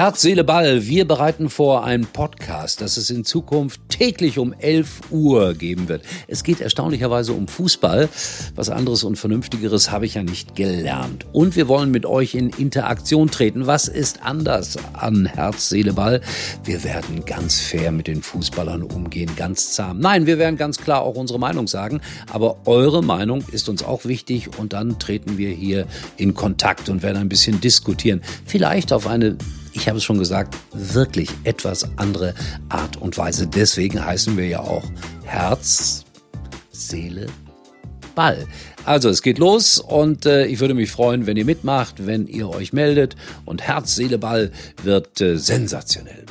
Herz, 0.00 0.22
Seele, 0.22 0.44
Ball. 0.44 0.86
Wir 0.86 1.06
bereiten 1.06 1.50
vor 1.50 1.84
einen 1.84 2.06
Podcast, 2.06 2.80
das 2.80 2.96
es 2.96 3.10
in 3.10 3.22
Zukunft 3.22 3.82
täglich 3.90 4.38
um 4.38 4.54
11 4.54 5.02
Uhr 5.10 5.52
geben 5.52 5.90
wird. 5.90 6.04
Es 6.26 6.42
geht 6.42 6.62
erstaunlicherweise 6.62 7.34
um 7.34 7.46
Fußball. 7.46 8.08
Was 8.54 8.70
anderes 8.70 9.04
und 9.04 9.16
Vernünftigeres 9.16 9.90
habe 9.90 10.06
ich 10.06 10.14
ja 10.14 10.22
nicht 10.22 10.56
gelernt. 10.56 11.26
Und 11.32 11.54
wir 11.54 11.68
wollen 11.68 11.90
mit 11.90 12.06
euch 12.06 12.34
in 12.34 12.48
Interaktion 12.48 13.30
treten. 13.30 13.66
Was 13.66 13.88
ist 13.88 14.22
anders 14.22 14.78
an 14.94 15.26
Herz, 15.26 15.68
Seele, 15.68 15.92
Ball? 15.92 16.22
Wir 16.64 16.82
werden 16.82 17.26
ganz 17.26 17.60
fair 17.60 17.92
mit 17.92 18.06
den 18.06 18.22
Fußballern 18.22 18.82
umgehen, 18.82 19.30
ganz 19.36 19.72
zahm. 19.72 19.98
Nein, 19.98 20.24
wir 20.24 20.38
werden 20.38 20.56
ganz 20.56 20.78
klar 20.78 21.02
auch 21.02 21.16
unsere 21.16 21.38
Meinung 21.38 21.68
sagen. 21.68 22.00
Aber 22.32 22.56
eure 22.64 23.04
Meinung 23.04 23.44
ist 23.52 23.68
uns 23.68 23.82
auch 23.82 24.06
wichtig 24.06 24.58
und 24.58 24.72
dann 24.72 24.98
treten 24.98 25.36
wir 25.36 25.50
hier 25.50 25.86
in 26.16 26.32
Kontakt 26.32 26.88
und 26.88 27.02
werden 27.02 27.18
ein 27.18 27.28
bisschen 27.28 27.60
diskutieren. 27.60 28.22
Vielleicht 28.46 28.94
auf 28.94 29.06
eine 29.06 29.36
ich 29.72 29.88
habe 29.88 29.98
es 29.98 30.04
schon 30.04 30.18
gesagt, 30.18 30.56
wirklich 30.72 31.30
etwas 31.44 31.86
andere 31.96 32.34
Art 32.68 32.96
und 32.96 33.16
Weise. 33.18 33.46
Deswegen 33.46 34.04
heißen 34.04 34.36
wir 34.36 34.46
ja 34.46 34.60
auch 34.60 34.84
Herz, 35.24 36.04
Seele, 36.70 37.26
Ball. 38.14 38.46
Also 38.84 39.08
es 39.08 39.22
geht 39.22 39.38
los 39.38 39.78
und 39.78 40.26
äh, 40.26 40.46
ich 40.46 40.60
würde 40.60 40.74
mich 40.74 40.90
freuen, 40.90 41.26
wenn 41.26 41.36
ihr 41.36 41.44
mitmacht, 41.44 42.06
wenn 42.06 42.26
ihr 42.26 42.48
euch 42.48 42.72
meldet 42.72 43.14
und 43.44 43.62
Herz, 43.62 43.94
Seele, 43.94 44.18
Ball 44.18 44.50
wird 44.82 45.20
äh, 45.20 45.36
sensationell. 45.36 46.24